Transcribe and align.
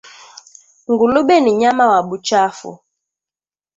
Ngulube 0.91 1.35
ni 1.39 1.51
nyama 1.53 1.85
wa 1.91 2.03
buchafu 2.03 2.79